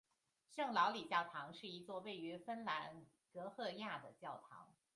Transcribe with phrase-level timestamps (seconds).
[0.49, 4.73] 圣劳里教堂是一座位于芬兰洛赫亚的教堂。